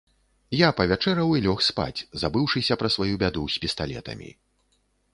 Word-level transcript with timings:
Я 0.59 0.69
павячэраў 0.79 1.35
і 1.35 1.43
лёг 1.47 1.61
спаць, 1.69 2.05
забыўшыся 2.23 2.81
пра 2.83 2.93
сваю 2.97 3.15
бяду 3.25 3.49
з 3.57 3.67
пісталетамі. 3.67 4.29